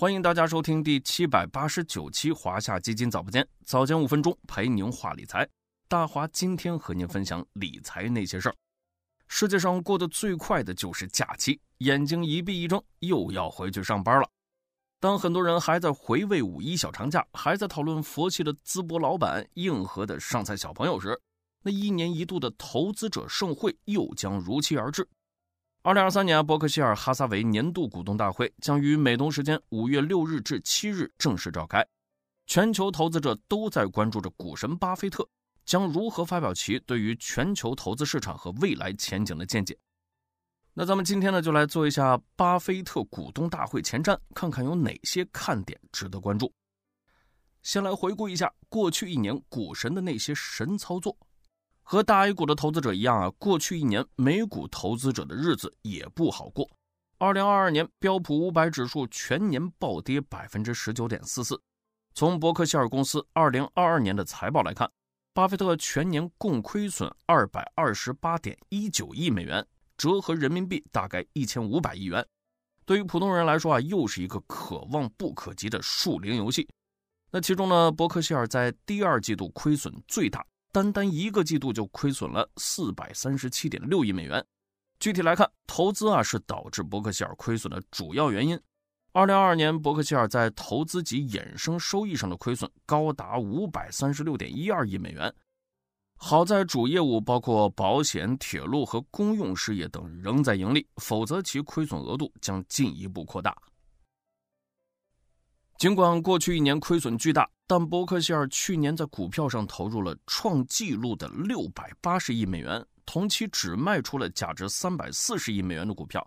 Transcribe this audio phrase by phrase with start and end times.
[0.00, 5.44] 欢迎大家收听第七百八十九期华夏基金早播间，早间五分钟陪您话理财。
[5.88, 8.54] 大华今天和您分享理财那些事儿。
[9.26, 14.30] 世界上过得最快的就是假期，眼睛一闭一睁，又要回去上班了。
[15.00, 21.20] 当很多人还在回味五一小长假，还在讨论佛系的淄博老板、硬核的上菜小朋友时，
[21.64, 25.08] 那一年一度的投资者盛会又将如期而至。
[25.82, 31.86] 二零二三年伯克希尔哈撒韦年度股东大会将于美东时间五月六日至七日正式召开，
[32.46, 35.26] 全球投资者都在关注着股神巴菲特
[35.64, 39.78] 将如何发表其对于全球投资市场和未来前景的见解。
[40.74, 46.52] 那咱们今天呢，就来做一下巴菲特股东大会前瞻，看看有哪些看点值得关注。
[47.62, 51.16] 先来回顾一下过去一年股神的那些神操作。
[51.90, 56.68] 和大 A 股的投资者一样啊，过去一年美股投资者的日子也不好过。
[57.16, 61.58] 二零二二年标普五百指数全年暴跌百分之十九点四四。
[62.12, 64.86] 从伯克希尔公司二零二二年的财报来看，
[65.32, 72.22] 巴菲特全年共亏损二百二十八点一九亿美元，折合人民币大概一千五百亿元。
[72.84, 76.68] 对于普通人来说啊，又是一个可望不可及的数零游戏。
[77.30, 80.44] 那其中呢，伯克希尔在第二季度亏损最大。
[80.78, 84.44] 单单一个季度就亏损了四百三十七点六亿美元。
[85.00, 88.56] 具体来看，投资啊是导致伯克希尔亏损的主要原因。
[89.10, 95.34] 二零二二年，伯克希尔在投资及衍生收益上的亏损高达五百三十六点一二亿美元。
[96.14, 103.56] 好在主业务包括保险、铁路和公用事业等仍在盈利，否则其亏损额度将进一步扩大。
[105.76, 116.26] 尽管过去一年亏损巨大，但伯克希尔去年在股票上投入了创纪录的六百八十亿美元，同期只卖出了价值三百四十亿美元的股票。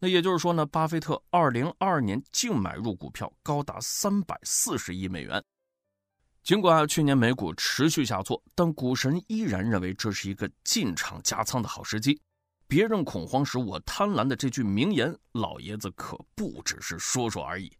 [0.00, 5.40] 那也就是说呢，巴菲特二零二二年净买入股票高达三百四十亿美元。
[6.42, 12.20] 尽管去年美股持续下挫，但股神依然认为这是一个进场加仓的好时机。
[12.66, 17.70] 别人恐慌时我贪婪的这句名言，老爷子可不只是说说而已。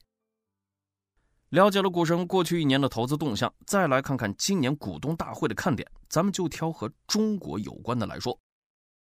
[1.51, 8.39] 了解了股神过去一年的投资动向，再来看看今年股东大会的看点，咱们就挑和中国有关的来说。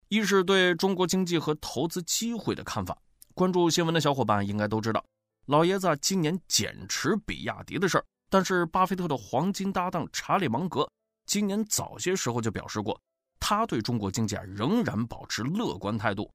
[0.09, 2.95] 一是对中国经济和投资机会的看法。
[3.33, 5.03] 关注新闻的小伙伴应该都知道，
[5.47, 8.05] 老爷子今年减持比亚迪的事儿。
[8.29, 10.87] 但是巴菲特的黄金搭档查理芒格
[11.25, 12.99] 今年早些时候就表示过，
[13.39, 16.29] 他对中国经济啊仍然保持乐观态度。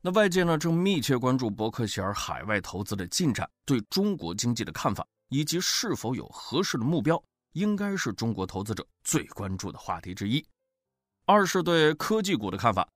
[0.00, 5.04] 那外界呢正密切关注伯克希尔海外投资的进展，对中国经济的看法。
[5.30, 7.20] 以及是否有合适的目标，
[7.52, 10.44] 应该是中国投资者最关注的话题之一。
[11.24, 12.86] 二是对科技股的看法。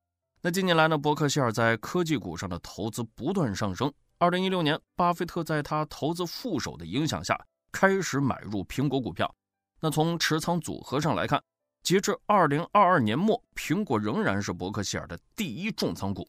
[0.43, 3.91] 那近年来呢，伯克希尔在科技股上的投资不断上升。
[4.19, 7.39] 二零一六年，巴菲特在他投资副手的影响下，
[7.72, 9.33] 开始买入苹果股票。
[9.81, 11.43] 那从持仓组合上来看，
[11.83, 16.28] 截至二零二二年末，苹果仍然是伯克希尔的第一重仓股。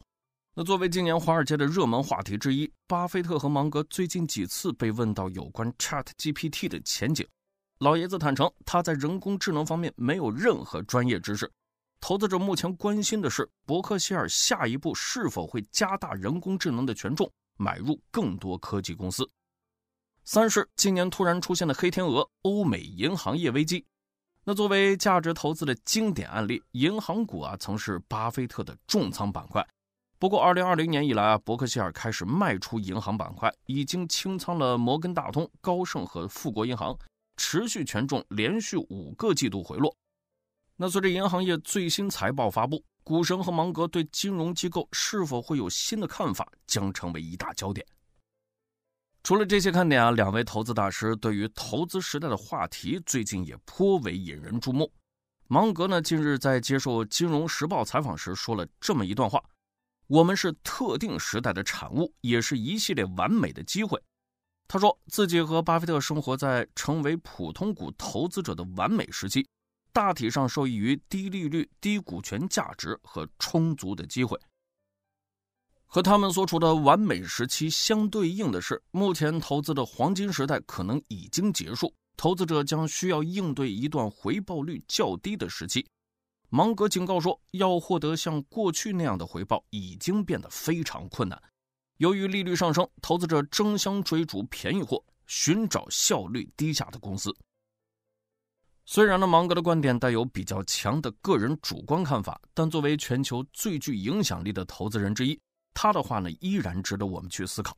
[0.58, 7.28] 那作为今年华尔街的热门话题之一，巴菲特和芒格最近几次被问到有关 Chat GPT 的前景，
[7.80, 11.52] 老爷子坦诚他在人工智能方面没有任何专业知识。
[12.00, 19.30] 投资者目前关心的是伯克希尔下一步是否会加大人工智能的权重，买入更多科技公司。
[20.24, 23.86] 三是今年突然出现的黑天鹅——欧美银行业危机。
[24.46, 29.62] 那作为价值投资的经典案例，银行股啊曾是巴菲特的重仓板块。
[30.18, 36.98] 不过，二零二零年以来啊，伯克希尔开始卖出银行板块，已经清仓了摩根大通、高盛和富国银行，
[37.36, 39.96] 持续权重连续五个季度回落。
[40.78, 47.86] 那随着银行业最新财报发布，股神和芒格对金融机构是否会有新的看法，将成为一大焦点。
[49.22, 54.90] 除了这些看点啊，两位投资大师对于投资时代的话题最近也颇为引人注目。
[55.48, 59.44] 芒格呢，近日在接受《金融时报》采访时说了这么一段话。
[60.08, 64.02] 我们是特定时代的产物，也是一系列完美的机会。
[64.68, 69.48] 他说自己和巴菲特生活在成为普通股投资者的完美时期，
[69.94, 74.40] 大体上受益于低利率、低股权价值和充足的机会。
[75.88, 85.86] 和他们所处的完美时期相对应的是，目前投资的黄金时代可能已经结束，投资者将需要应对一段回报率较低的时期。
[86.50, 91.42] 芒格警告说，要获得像过去那样的回报已经变得非常困难。
[91.98, 97.36] 由于利率上升，投资者争相追逐便宜货，寻找效率低下的公司。
[98.86, 105.40] 虽然呢，芒格的观点带有比较强的个人主观看法，但作为全球最具影响力的投资人之一，
[105.74, 107.76] 他的话呢依然值得我们去思考。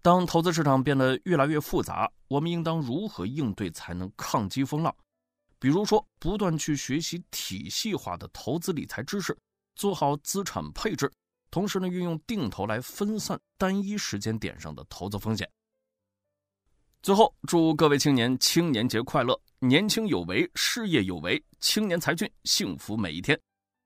[0.00, 4.94] 当投资市场变得越来越复杂，我们应当如何应对才能抗击风浪？
[5.60, 9.36] 比如说，不断去学习体系化的投资理财知识，
[9.76, 11.12] 做好资产配置，
[11.50, 15.48] 同时呢，运用定投来分散单一时间点上的投资风险。
[17.02, 19.38] 最后，祝各位青年青年节快乐！
[19.58, 23.38] 年轻有为，事业有为，青年才俊，幸福每一天。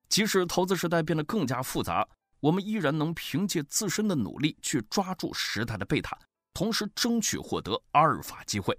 [0.08, 2.06] 即使投资时代变得更加复杂。
[2.38, 6.16] 我们依然能凭借自身的努力去抓住时代的贝塔，
[6.52, 8.78] 同时争取获得阿尔法机会。